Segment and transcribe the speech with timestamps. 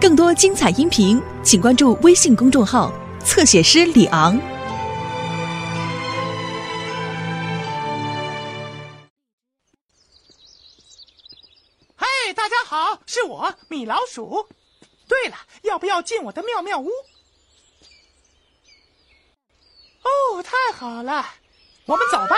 [0.00, 2.92] 更多精彩音频，请关注微信公众号
[3.26, 4.38] “侧写师李昂”。
[11.96, 12.06] 嗨，
[12.36, 14.48] 大家好，是我米老鼠。
[15.08, 16.88] 对了，要不要进我的妙妙屋？
[20.02, 21.26] 哦，太好了，
[21.86, 22.36] 我们走吧。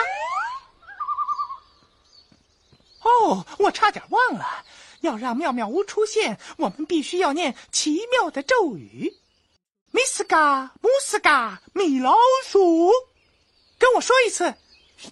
[3.02, 4.64] 哦，我差点忘了，
[5.00, 9.14] 要让妙妙屋出现，我们必须要念奇妙的咒语。
[9.92, 12.14] 米斯嘎姆斯嘎米老
[12.46, 12.90] 鼠，
[13.78, 14.54] 跟我说一次，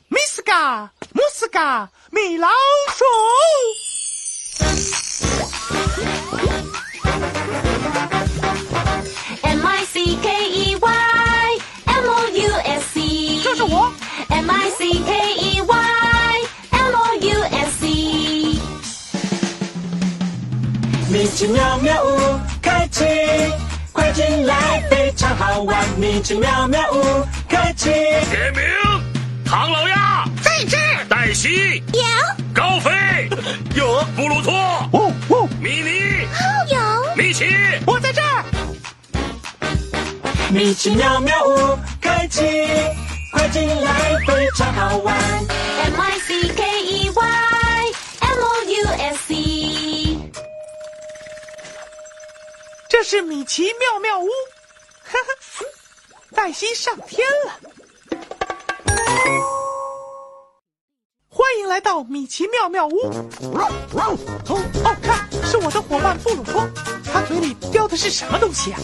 [0.09, 3.98] 米斯嘎姆斯嘎米老鼠。
[26.19, 26.23] 玩。
[26.23, 28.65] 米奇妙妙屋开启，点名：
[29.45, 30.25] 唐老鸭。
[30.43, 31.07] 在这儿。
[31.09, 32.03] 黛西有。
[32.53, 32.91] 高飞。
[33.77, 34.03] 有。
[34.17, 34.53] 布鲁托。
[34.93, 36.27] 哦哦，米妮。
[36.73, 37.15] 有。
[37.17, 37.47] 米奇。
[37.87, 38.45] 我在这儿。
[40.51, 42.43] 米奇妙妙屋开启，
[43.33, 45.17] 快进来，非常好玩。
[45.17, 47.23] M I C K E Y
[48.21, 50.19] M O U S E。
[52.89, 54.27] 这是米奇妙妙屋，
[55.05, 55.65] 哈哈，
[56.39, 57.53] 黛西上天了。
[61.29, 62.97] 欢迎来到米奇妙妙屋。
[63.01, 63.69] 哦
[64.47, 66.65] 哦，看，是我的伙伴布鲁托，
[67.13, 68.79] 他嘴里叼的是什么东西啊、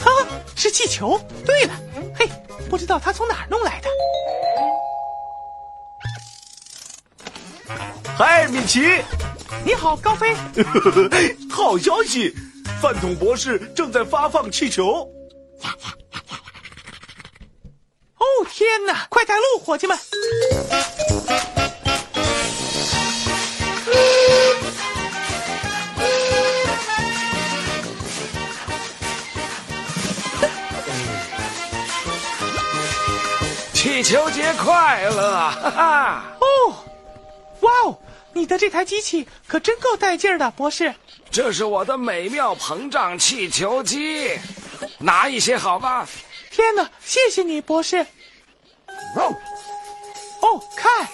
[0.00, 1.16] 哈、哈，是气球。
[1.46, 1.72] 对了，
[2.18, 2.28] 嘿，
[2.68, 3.88] 不知道他从哪儿弄来的。
[8.18, 9.00] 嗨，米奇！
[9.64, 10.34] 你好，高飞。
[11.48, 12.34] 好消息，
[12.84, 15.10] 饭桶博士正在发放气球。
[18.18, 19.06] 哦天哪！
[19.08, 19.96] 快带路，伙计们！
[33.72, 35.32] 气球节快乐！
[35.32, 36.84] 哈哈，哦，
[37.60, 37.98] 哇哦！
[38.34, 40.94] 你的这台机器可真够带劲儿的，博士。
[41.34, 44.38] 这是我的美妙膨胀气球机，
[45.00, 46.06] 拿一些好吧？
[46.48, 46.88] 天哪！
[47.04, 48.06] 谢谢你，博士。
[49.16, 51.08] 哦，看，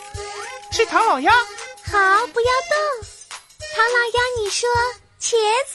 [0.73, 1.33] 是唐老鸭。
[1.33, 3.09] 好，不要动。
[3.75, 4.69] 唐老鸭，你说
[5.19, 5.31] 茄
[5.65, 5.75] 子。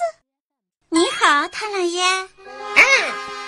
[0.89, 2.29] 你好，唐老鸭。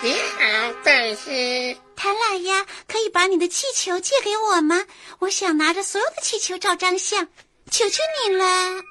[0.02, 1.78] 你好，但是。
[1.96, 4.84] 唐老鸭，可以把你的气球借给我吗？
[5.20, 7.28] 我想拿着所有的气球照张相，
[7.70, 8.82] 求求你了。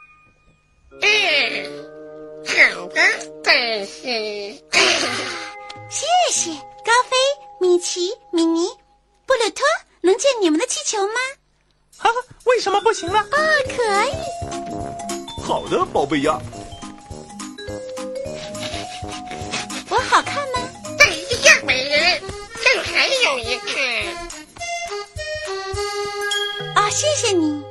[1.02, 1.95] 嗯，
[2.46, 3.00] 好的，
[3.42, 3.54] 但
[3.86, 4.02] 是。
[5.88, 6.50] 谢谢
[6.84, 7.16] 高飞、
[7.60, 8.68] 米奇、米妮、
[9.24, 9.64] 布鲁托，
[10.00, 11.14] 能借你们的气球吗？
[11.96, 12.14] 哈、哈，
[12.44, 13.18] 为什么不行呢？
[13.32, 13.38] 哦，
[13.76, 14.12] 可以。
[15.42, 16.38] 好的，宝贝鸭。
[19.88, 20.58] 我好看吗？
[20.98, 22.20] 黛西呀，美人，
[22.62, 23.70] 这还有一个。
[26.74, 27.62] 哦，谢谢你。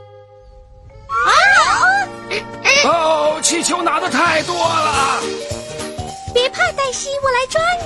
[1.09, 1.29] 啊！
[2.85, 5.21] 哦，气球拿的太多了。
[6.33, 7.85] 别怕，黛西，我来抓你。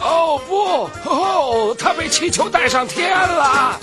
[0.00, 3.78] 哦不，哦，他被气球带上天了。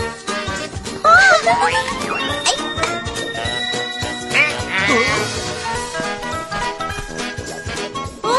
[8.21, 8.29] 我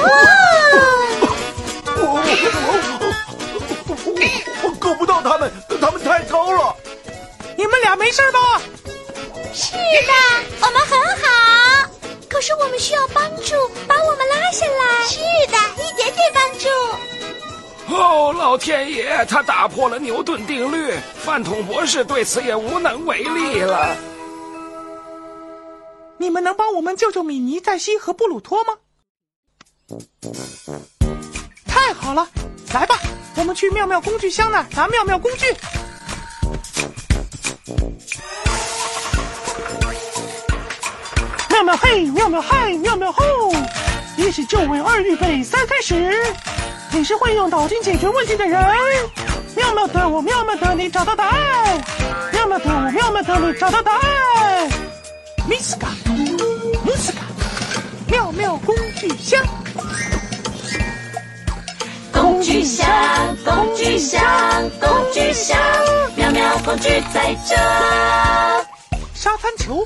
[4.87, 6.77] 够不到他们，他们太高了。
[7.57, 8.63] 你们俩没事吧？
[9.53, 10.13] 是的，
[10.61, 11.91] 我们很好。
[12.29, 13.55] 可是我们需要帮助，
[13.89, 15.05] 把我们拉下来。
[15.09, 15.19] 是
[15.51, 16.69] 的，一点点帮助。
[17.97, 23.97] 哦，老天爷，他打破了牛顿定律，饭桶博士对此也无能为力了。
[26.17, 28.75] 你们能帮我们救救米妮、黛西和布鲁托吗？
[31.67, 32.29] 太好了，
[32.73, 33.01] 来吧，
[33.37, 35.47] 我们去妙妙工具箱那拿妙妙工具。
[41.51, 43.23] 妙妙嘿，妙妙嗨，妙妙吼！
[44.17, 46.15] 一是就位，二预备，三开始。
[46.93, 48.63] 你是会用脑筋解决问题的人。
[49.55, 51.85] 妙妙的我，妙妙的你，找到答案。
[52.33, 54.71] 妙妙的我，妙妙的你，找到答案。
[55.49, 55.89] 米斯卡，
[56.85, 57.19] 姆斯卡，
[58.09, 59.43] 妙妙工具箱。
[62.47, 65.59] 工具箱，工具箱，工具箱，
[66.15, 67.57] 妙妙工具在这。
[69.15, 69.85] 沙滩球，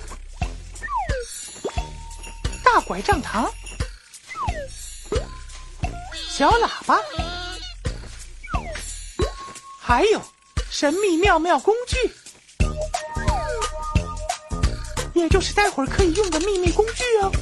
[2.62, 3.50] 大拐杖糖，
[6.28, 7.00] 小喇叭，
[9.80, 10.20] 还有
[10.68, 11.96] 神秘妙妙工具，
[15.14, 17.32] 也就是待会儿可以用的秘密工具哦。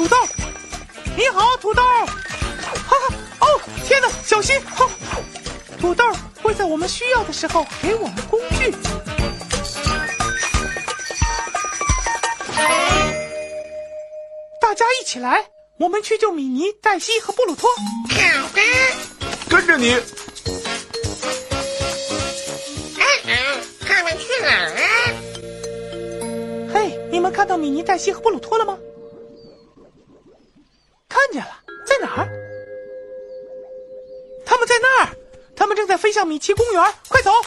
[0.00, 0.16] 土豆。
[1.14, 1.82] 你好，土豆。
[1.82, 2.06] 哈
[2.88, 3.46] 哈，哦，
[3.86, 4.58] 天哪，小心！
[4.62, 4.88] 哈，
[5.78, 6.02] 土豆
[6.42, 8.74] 会在我们需要的时候给我们工具。
[14.58, 15.44] 大家一起来，
[15.76, 17.68] 我们去救米妮、黛西和布鲁托。
[17.68, 18.62] 好的。
[19.50, 19.92] 跟着你。
[22.96, 26.72] 哎哦，他们去哪儿啊？
[26.72, 28.78] 嘿，你们看到米妮、黛西和布鲁托了吗？
[36.30, 37.32] 米奇公园，快走！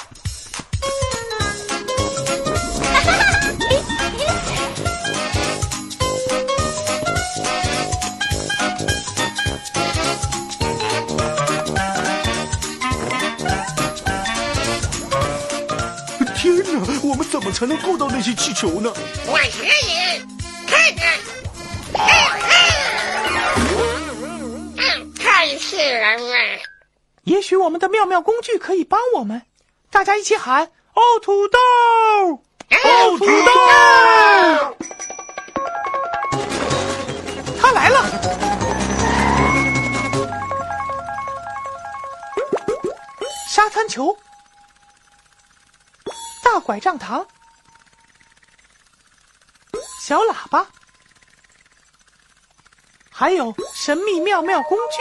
[16.36, 18.92] 天哪，我们怎么才能够到那些气球呢？
[19.26, 20.03] 我可以，
[27.24, 29.44] 也许我们的妙妙工具可以帮我们，
[29.90, 31.58] 大家一起喊：哦，土豆！
[32.84, 34.76] 哦，土豆！
[37.62, 38.04] 他来了！
[43.48, 44.18] 沙滩球，
[46.44, 47.26] 大拐杖糖，
[50.02, 50.68] 小喇叭，
[53.10, 54.98] 还有神秘妙妙工具。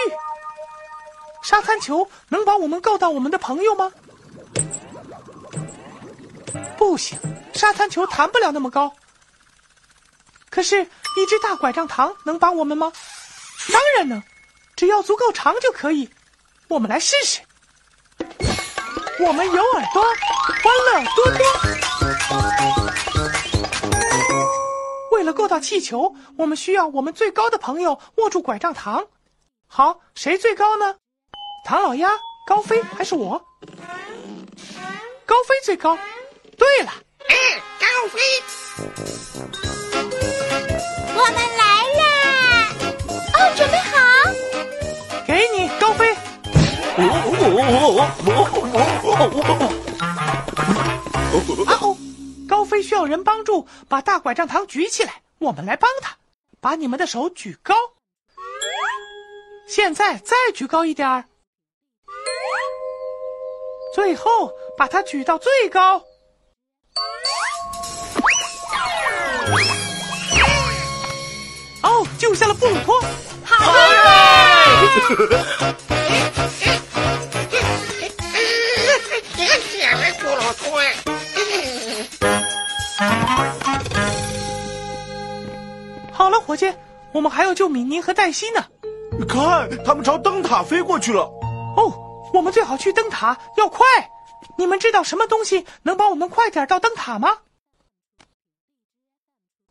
[1.53, 3.93] 沙滩球能把我们够到我们的朋友吗？
[6.79, 7.19] 不行，
[7.53, 8.91] 沙滩球弹不了那么高。
[10.49, 12.91] 可是，一只大拐杖糖能帮我们吗？
[13.71, 14.23] 当然能，
[14.77, 16.09] 只要足够长就可以。
[16.69, 17.43] 我们来试试。
[19.21, 20.03] 我们有耳朵，
[20.63, 21.45] 欢乐多多。
[25.11, 29.07] 为了够到气球，我们需要我们最高的朋友握住拐杖糖。
[29.67, 30.97] 好，谁最高呢？
[31.65, 32.11] 唐老鸭、
[32.47, 33.43] 高飞还是我？
[35.25, 35.97] 高飞最高。
[36.59, 36.93] 对了，
[37.29, 37.35] 嗯，
[37.81, 38.21] 高飞，
[41.15, 41.65] 我们来
[42.01, 42.03] 啦！
[43.35, 43.97] 哦，准备好。
[45.27, 46.13] 给你高飞。
[46.15, 46.19] 啊
[51.81, 51.97] 哦，
[52.49, 55.23] 高飞需要人帮助，把大拐杖糖举起来。
[55.39, 56.17] 我们来帮他，
[56.61, 57.75] 把你们的手举高。
[59.67, 61.25] 现在再举高一点儿。
[63.93, 66.03] 最后把它举到最高。
[71.83, 73.01] 哦，救下了布鲁托！
[73.45, 73.97] 好耶！
[79.35, 80.81] 别想了，布鲁托。
[86.13, 86.73] 好了，伙计，
[87.13, 88.65] 我们还要救米妮和黛西呢。
[89.29, 91.29] 看，他们朝灯塔飞过去了。
[92.33, 93.87] 我们最好去灯塔，要快。
[94.59, 97.39] 你们知道什么东西能帮我们快点到灯塔吗？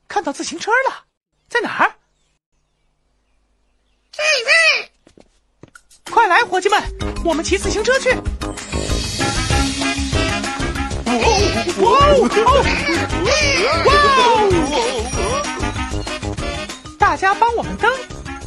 [0.08, 1.06] 看到自行车了，
[1.50, 1.96] 在哪儿？
[4.12, 4.51] 在这。
[6.12, 6.84] 快来，伙计们，
[7.24, 8.10] 我们骑自行车去。
[11.82, 11.86] 哇哦！
[13.86, 13.94] 哇
[14.70, 14.72] 哦！
[17.00, 17.91] 大家帮我们蹬，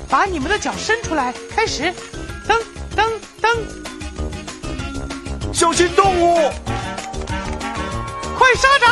[0.09, 1.93] 把你们的脚伸出来，开始
[5.65, 6.35] 小心动物！
[8.37, 8.87] 快刹闸！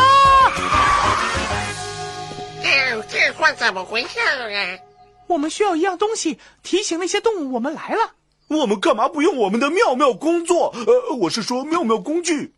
[2.62, 4.78] 哦，这算怎么回事啊？
[5.26, 8.12] 我们需要一样东西提醒那些动物我们来了。
[8.48, 10.74] 我们干嘛不用我们的妙妙工作？
[10.86, 12.54] 呃，我是说妙妙工具。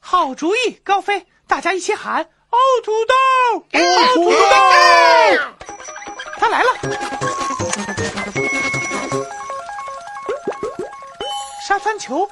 [0.00, 1.24] 好主意，高飞！
[1.46, 3.14] 大家一起喊：哦，土豆！
[3.78, 4.36] 哦，土豆！
[6.40, 6.68] 他来了！
[11.68, 12.28] 沙滩球，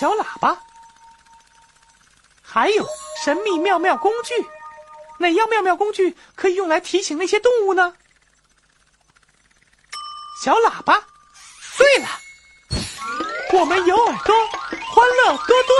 [0.00, 0.58] 小喇叭，
[2.40, 2.88] 还有
[3.22, 4.32] 神秘妙妙工具。
[5.18, 7.94] 哪样妙妙工具可以用来提醒那些动物呢？
[10.42, 11.04] 小喇叭。
[11.76, 12.08] 对了，
[13.52, 14.34] 我们有耳朵，
[14.88, 15.76] 欢乐多多。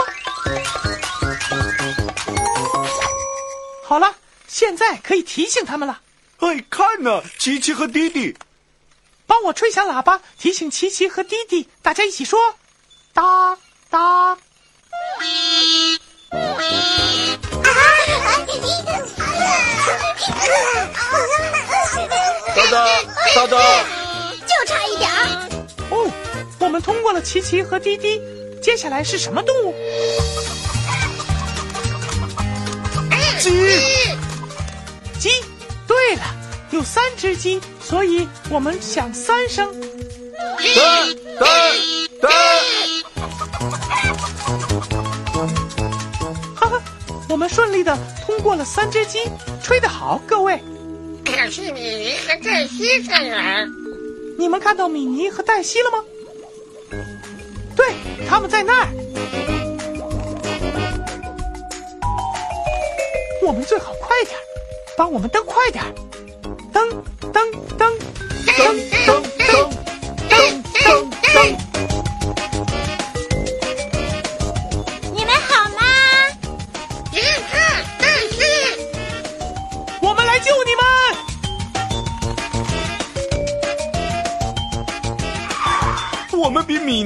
[3.83, 4.15] 好了，
[4.47, 5.99] 现在可以提醒他们了。
[6.41, 8.37] 哎，看呐，琪琪和弟弟，
[9.25, 12.39] 帮我吹响喇叭，提醒琪琪和弟弟，大家一起说：
[13.91, 14.37] 哒哒。
[22.55, 22.87] 哒哒
[23.35, 23.85] 哒哒。
[24.47, 25.49] 就差一点儿。
[25.89, 26.09] 哦，
[26.59, 28.21] 我们通过了琪琪和滴滴，
[28.61, 29.75] 接下来是什么动物？
[33.39, 33.49] 鸡，
[35.19, 35.29] 鸡。
[35.85, 36.23] 对了，
[36.69, 39.69] 有三只鸡，所以我们响三声。
[40.75, 41.05] 哒
[41.39, 41.45] 哒
[47.41, 49.17] 们顺利的通过了三只鸡，
[49.63, 50.59] 吹得好，各位。
[51.25, 53.67] 可是米妮和黛西在哪儿？
[54.37, 56.03] 你们看到米妮和黛西了吗？
[57.75, 57.95] 对，
[58.29, 58.87] 他们在那儿。
[63.41, 64.37] 我们最好快点，
[64.95, 65.83] 帮我们蹬快点
[66.71, 66.87] 蹬，
[67.33, 67.97] 蹬蹬
[68.55, 69.40] 蹬噔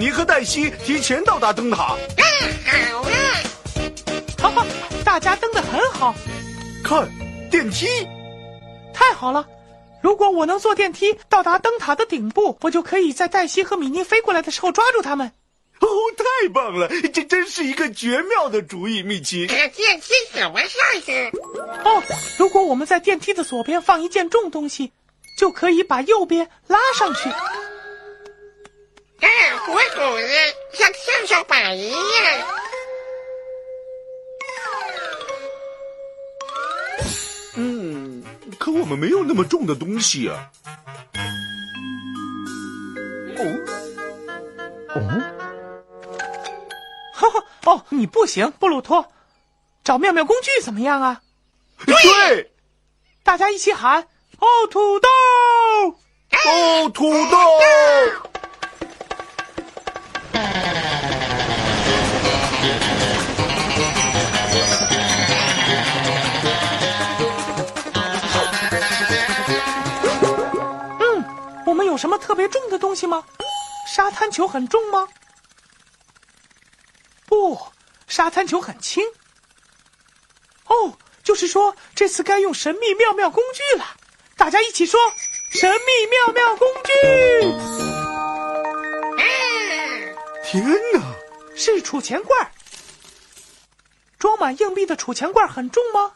[0.06, 1.96] 们比米妮和黛西提前到达灯塔。
[2.16, 3.10] 太好了！
[4.38, 4.66] 哈哈，
[5.04, 6.14] 大家登的很好，
[6.84, 7.10] 看，
[7.50, 7.88] 电梯。
[8.94, 9.48] 太好了！
[10.02, 15.32] 如果我能坐电梯到达灯塔的顶部，我就可以在黛西和米妮飞过来的时候抓住他们。
[15.82, 16.88] 哦，太棒了！
[17.12, 19.48] 这真是一个绝妙的主意，米奇。
[19.48, 20.70] 可电梯怎么上
[21.04, 21.32] 去？
[21.84, 22.04] 哦，
[22.38, 24.92] 如果我们在电梯的左边放一件重东西，
[25.38, 27.30] 就可以把右边拉上去。
[29.66, 30.28] 啊，鼓鼓的，
[30.74, 31.98] 像跷跷板一样。
[37.56, 38.24] 嗯，
[38.60, 40.52] 可我们没有那么重的东西啊。
[43.38, 43.44] 哦，
[47.14, 49.12] 哈哈，哦，你不行，布鲁托，
[49.84, 51.22] 找妙妙工具怎么样啊？
[51.86, 52.52] 对，
[53.24, 54.08] 大家一起喊：
[54.40, 55.10] 哦，土豆！
[56.46, 57.38] 哦，土豆。
[72.96, 73.26] 东西吗？
[73.86, 75.06] 沙滩球很重吗？
[77.26, 77.60] 不，
[78.08, 79.04] 沙滩球很轻。
[80.68, 83.98] 哦，就是说这次该用神秘妙妙工具了。
[84.38, 84.98] 大家一起说：
[85.52, 86.94] 神秘妙妙工具
[90.46, 91.02] 天哪！
[91.54, 92.50] 是储钱罐。
[94.18, 96.14] 装满硬币的储钱罐很重吗？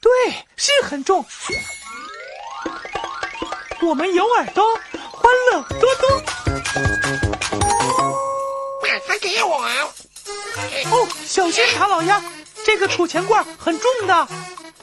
[0.00, 0.10] 对，
[0.56, 1.24] 是很重。
[3.82, 4.64] 我们有耳朵，
[5.12, 6.22] 欢乐多多。
[8.82, 9.56] 把它给我。
[10.90, 12.22] 哦，小心唐老鸭，
[12.64, 14.28] 这个储钱罐很重的。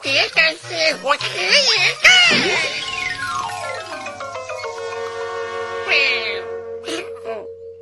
[0.00, 1.54] 别担心，我可以。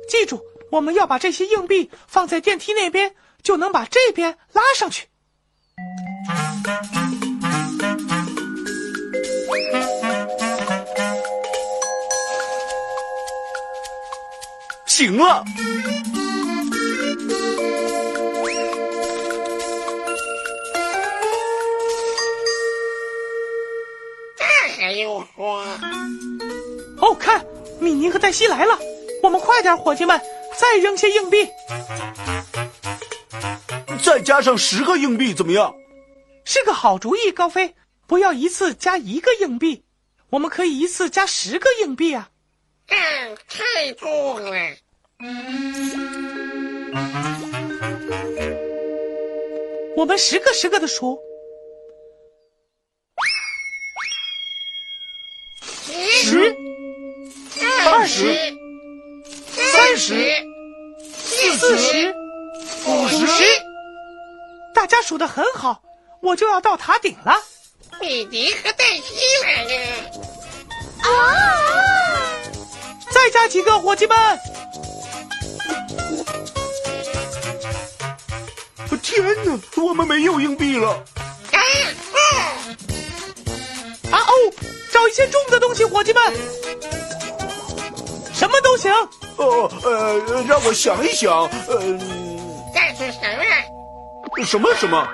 [0.09, 5.07] 记住，我们要把这些硬币放在电梯那边，就能把这边拉上去。
[15.03, 15.43] 醒了，
[24.37, 24.45] 这
[24.77, 25.61] 还用说？
[27.01, 27.45] 哦，看，
[27.81, 28.79] 米妮和黛西来了，
[29.21, 30.17] 我们快点，伙计们，
[30.55, 31.49] 再扔些硬币。
[34.01, 35.75] 再加上十个硬币怎么样？
[36.45, 37.75] 是个好主意，高飞，
[38.07, 39.83] 不要一次加一个硬币，
[40.29, 42.29] 我们可以一次加十个硬币啊。
[42.87, 44.51] 嗯，太酷了。
[49.95, 51.17] 我们十个十个的数，
[56.11, 56.53] 十、
[57.85, 58.35] 二十、
[59.53, 60.29] 三十、
[61.07, 62.13] 四十、
[62.85, 63.45] 五十，
[64.73, 65.81] 大家数的很好，
[66.21, 67.41] 我就要到塔顶了。
[68.01, 69.71] 米迪和黛西来了。
[73.09, 74.17] 再加几个，伙计们！
[79.01, 80.89] 天哪，我们没有硬币了。
[80.89, 81.59] 啊
[82.13, 82.17] 哦！
[84.11, 84.33] 啊哦，
[84.91, 86.23] 找一些重的东西，伙计们，
[88.33, 88.91] 什么都行。
[89.37, 91.31] 哦，呃，让我想一想，
[91.67, 91.79] 呃，
[92.73, 94.43] 这是什么？
[94.45, 95.07] 什么什么？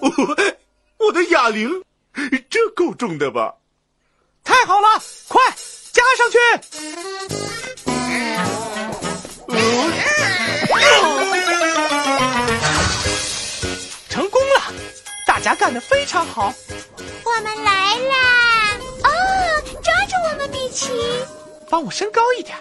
[0.00, 0.10] 哦，
[0.98, 1.70] 我的哑铃。
[2.50, 3.54] 这够重的吧？
[4.44, 5.40] 太好了，快
[5.92, 6.38] 加上去！
[14.08, 14.72] 成功了，
[15.26, 16.52] 大家干得非常好。
[17.24, 18.76] 我们来啦！
[19.04, 19.08] 哦，
[19.82, 20.90] 抓住我们，米奇！
[21.70, 22.56] 帮我升高一点，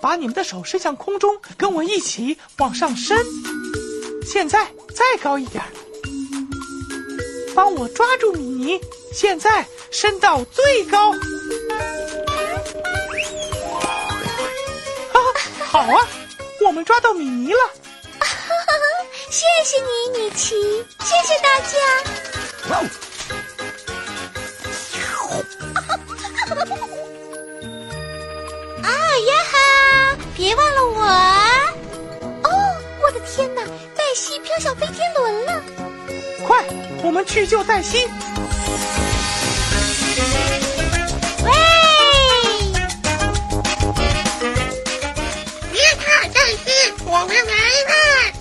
[0.00, 3.18] 把你们的手伸向空中，跟我一起往上伸。
[4.26, 5.64] 现在再高一点，
[7.54, 8.80] 帮我抓住米妮，
[9.14, 11.12] 现在伸到最高。
[15.12, 16.06] 哈哈，好啊，
[16.64, 17.58] 我们抓到米妮了。
[19.30, 21.72] 谢谢你，米奇，谢谢大家。
[28.82, 29.54] 啊呀哈！
[30.36, 31.02] 别忘了我。
[32.42, 32.48] 哦，
[33.02, 33.62] 我的天哪，
[33.96, 35.62] 黛西飘向飞天轮了。
[36.46, 36.64] 快，
[37.02, 38.08] 我们去救黛西！
[41.44, 41.50] 喂！
[46.50, 48.34] 黛西，我们来了。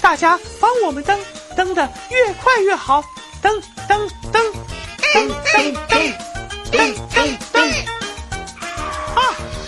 [0.00, 1.16] 大家帮我们蹬，
[1.56, 3.00] 蹬的越快越好。
[3.40, 4.52] 蹬蹬蹬
[5.12, 6.14] 蹬蹬蹬
[6.72, 7.70] 蹬蹬蹬！
[9.14, 9.22] 啊，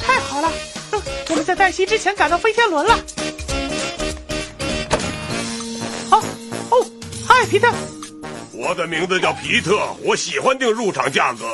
[0.05, 0.53] 太好了！
[1.29, 2.99] 我们在黛西之前赶到飞天轮了。
[6.11, 6.19] 好，
[6.71, 6.85] 哦，
[7.29, 7.73] 嗨，皮特，
[8.53, 11.47] 我的名字叫皮特，我喜欢定入场价格。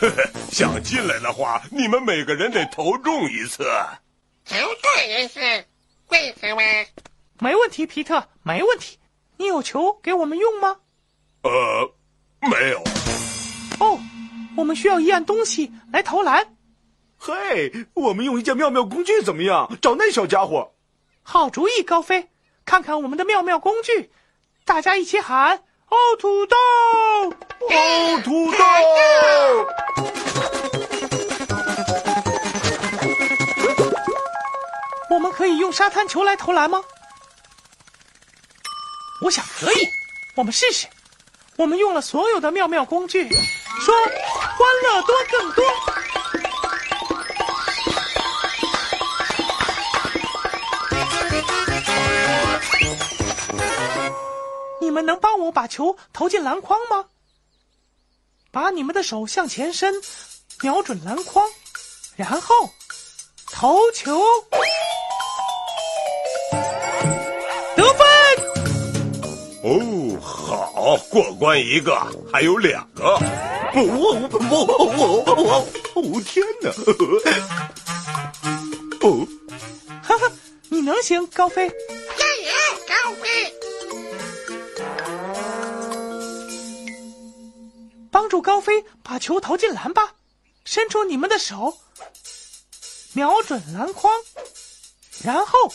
[0.00, 3.64] 呵呵，想进来的话，你们每个人得投中一次。
[4.48, 5.64] 投对也是，
[6.08, 6.62] 为什么？
[7.38, 8.98] 没问题，皮特，没问题。
[9.36, 10.76] 你有球给我们用吗？
[11.42, 11.90] 呃，
[12.48, 12.78] 没有。
[13.80, 13.98] 哦，
[14.56, 16.56] 我们需要一样东西来投篮。
[17.18, 19.70] 嘿，我们用一件妙妙工具怎么样？
[19.80, 20.72] 找那小家伙。
[21.22, 22.28] 好主意，高飞，
[22.64, 24.10] 看看我们的妙妙工具，
[24.64, 25.56] 大家一起喊：
[25.88, 26.56] 哦，土豆！
[27.70, 28.58] 哦，土豆！
[35.42, 36.80] 可以用沙滩球来投篮吗？
[39.22, 39.88] 我想可以，
[40.36, 40.86] 我们试试。
[41.56, 45.64] 我们用了所有的妙妙工具，说欢乐多更多。
[54.80, 57.06] 你们能帮我把球投进篮筐吗？
[58.52, 59.92] 把你们的手向前伸，
[60.60, 61.44] 瞄准篮筐，
[62.14, 62.70] 然后
[63.50, 64.24] 投球，
[69.64, 71.96] 哦，好，过关一个，
[72.32, 73.04] 还有两个。
[73.04, 73.20] 哦
[73.74, 76.02] 哦哦哦哦！
[76.26, 76.70] 天哪！
[79.00, 79.26] 哦，
[80.02, 80.30] 哈哈，
[80.68, 81.68] 你能行，高飞。
[81.68, 81.74] 加
[82.44, 82.52] 油，
[82.88, 83.54] 高飞！
[88.10, 90.12] 帮助高飞把球投进篮吧，
[90.64, 91.78] 伸出你们的手，
[93.12, 94.12] 瞄准篮筐，
[95.22, 95.72] 然后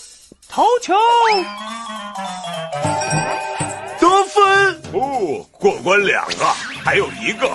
[0.49, 0.99] 投球，得
[1.33, 1.45] 分！
[4.93, 6.45] 哦，过关两个，
[6.83, 7.51] 还有一个。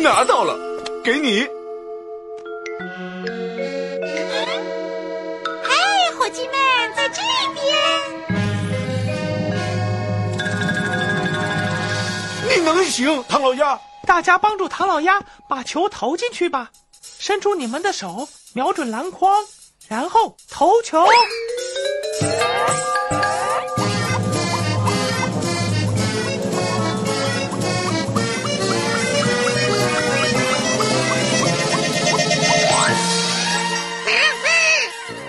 [0.00, 0.56] 拿到了，
[1.04, 1.46] 给你。
[5.62, 5.74] 嘿，
[6.18, 6.54] 伙计们，
[6.96, 7.20] 在这
[7.52, 7.66] 边。
[12.48, 13.78] 你能行，唐老鸭。
[14.08, 16.70] 大家帮助唐老鸭把球投进去吧，
[17.20, 19.30] 伸出你们的手，瞄准篮筐，
[19.86, 21.04] 然后投球。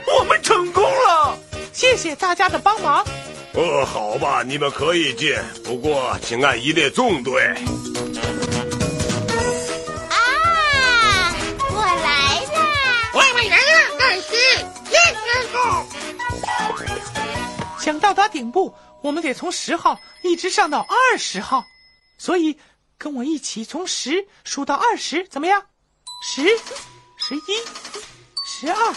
[0.08, 1.38] 我们成功了。
[1.74, 3.06] 谢谢大家的帮忙。
[3.54, 7.54] 呃，好吧，你们可以进，不过请按一列纵队。
[17.90, 21.66] 想到达顶部，我们得从十号一直上到二十号，
[22.20, 22.60] 所以
[23.00, 25.64] 跟我一起从十数到二十，怎么样？
[26.24, 26.44] 十、
[27.18, 27.42] 十一、
[28.46, 28.94] 十二、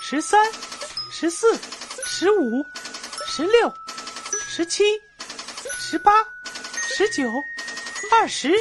[0.00, 0.52] 十三、
[1.10, 1.58] 十四、
[2.06, 2.64] 十五、
[3.26, 3.74] 十六、
[4.46, 4.84] 十七、
[5.76, 6.12] 十八、
[6.86, 7.28] 十九、
[8.12, 8.54] 二十。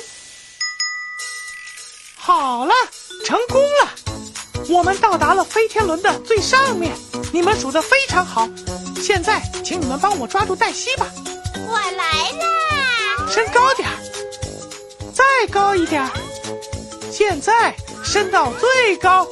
[2.15, 2.73] 好了，
[3.23, 3.93] 成功了！
[4.69, 6.97] 我们到达了飞天轮的最上面，
[7.31, 8.49] 你们数的非常好。
[9.01, 11.07] 现在，请你们帮我抓住黛西吧，
[11.67, 13.27] 我来啦！
[13.29, 13.95] 升高点儿，
[15.13, 16.09] 再高一点儿，
[17.11, 19.27] 现在升到最高。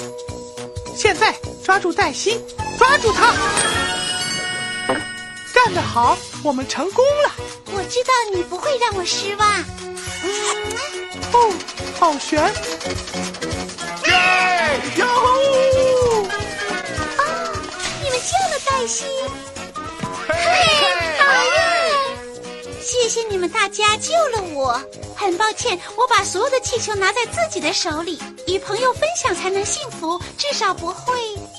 [0.96, 2.40] 现在抓住黛西，
[2.78, 3.34] 抓住她！
[5.54, 7.32] 干得好，我们成功了。
[7.74, 9.50] 我知道你不会让我失望。
[11.34, 11.54] 哦，
[12.00, 12.42] 好悬！
[14.06, 14.82] 耶！
[14.96, 15.55] 哟吼！
[18.26, 19.06] 救了黛西，
[20.28, 20.34] 嘿，
[21.20, 21.48] 好耶！
[22.82, 24.82] 谢谢你们大家救了我。
[25.16, 31.14] 很抱歉，我把所有的气球拿在自己的手里，与朋友分享才能幸福，至少不会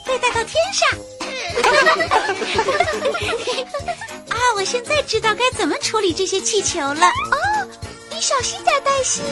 [0.04, 0.88] 被带到天上。
[4.28, 7.06] 啊，我现在知道该怎么处理这些气球了。
[7.06, 7.68] 哦，
[8.10, 9.22] 你小心点，黛西。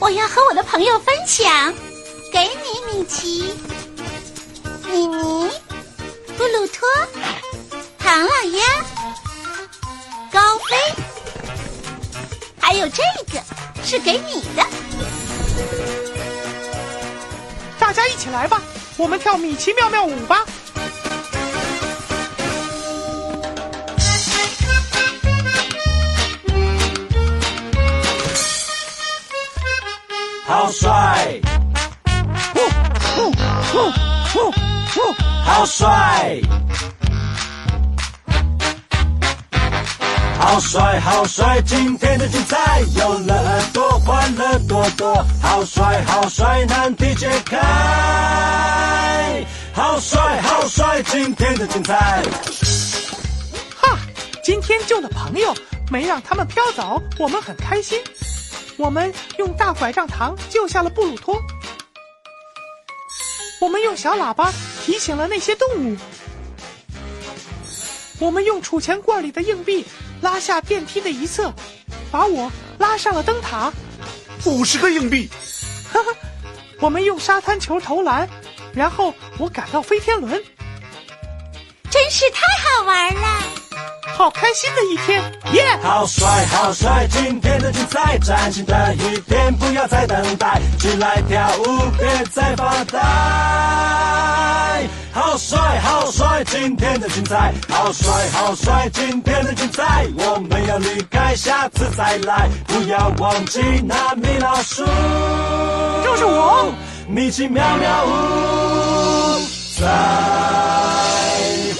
[0.00, 1.72] 我要和我的朋友分享。
[2.32, 3.54] 给你，米奇、
[4.86, 5.37] 米妮、
[6.38, 6.88] 布鲁托、
[7.98, 8.64] 唐老鸭、
[10.30, 11.02] 高飞，
[12.60, 13.42] 还有这个
[13.84, 14.64] 是给你的。
[17.76, 18.62] 大家一起来吧，
[18.96, 20.44] 我们跳米奇妙妙舞吧！
[30.46, 31.40] 好帅，
[35.44, 36.40] 好帅，
[40.38, 41.60] 好帅，好帅！
[41.62, 45.14] 今天的精彩有了耳朵，欢乐多多。
[45.42, 46.64] 好帅，好帅！
[46.66, 47.58] 难题解开，
[49.72, 51.02] 好帅，好帅！
[51.02, 52.22] 今天的精彩。
[53.76, 53.98] 哈，
[54.42, 55.54] 今天救了朋友，
[55.90, 57.98] 没让他们飘走，我们很开心。
[58.76, 61.36] 我们用大拐杖糖救下了布鲁托，
[63.60, 64.52] 我们用小喇叭
[64.88, 65.98] 提醒了那些动物，
[68.18, 69.84] 我们用储钱罐里的硬币
[70.22, 71.52] 拉下电梯的一侧，
[72.10, 73.70] 把我拉上了灯塔。
[74.46, 75.28] 五十个硬币，
[75.92, 76.16] 哈哈，
[76.80, 78.26] 我们用沙滩球投篮，
[78.72, 80.42] 然后我赶到飞天轮，
[81.90, 83.57] 真是太好玩了！
[84.16, 87.06] 好开心的一天，耶、好帅，好帅！
[87.08, 92.98] 今天的精彩，崭新的一天，不要再等待，起来跳舞，别再发呆。
[95.12, 96.42] 好帅，好帅！
[96.44, 98.88] 今天的精彩，好帅，好帅！
[98.92, 104.84] 今天的精彩，我们要离开，下次再来，不要忘记那米老鼠，
[106.04, 106.72] 就是我。
[107.08, 109.40] 米奇妙妙屋，
[109.80, 109.86] 再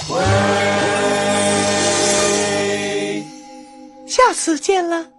[0.07, 0.98] 会。
[4.09, 5.18] 下次见了。